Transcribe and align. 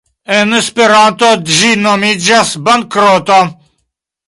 “En 0.35 0.53
Esperanto 0.59 1.29
ĝi 1.51 1.69
nomiĝas 1.83 2.57
‘bankroto’. 2.71 3.41